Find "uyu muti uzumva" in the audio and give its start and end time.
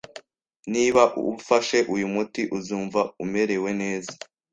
1.95-3.01